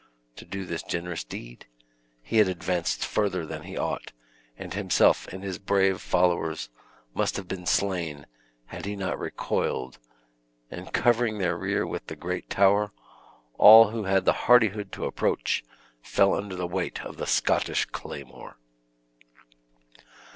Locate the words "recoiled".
9.19-9.99